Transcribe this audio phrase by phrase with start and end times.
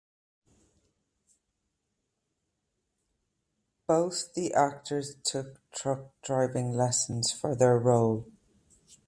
[3.87, 8.25] Both the actors took truck driving lessons for their role.